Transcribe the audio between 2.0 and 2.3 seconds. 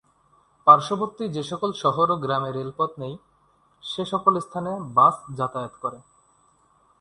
ও